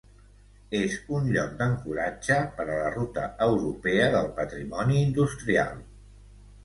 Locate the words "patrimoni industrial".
4.41-5.89